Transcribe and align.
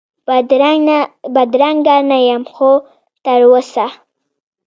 بدرنګه 1.35 1.95
نه 2.09 2.17
یم 2.27 2.43
خو 2.53 2.69
تراوسه، 3.23 3.85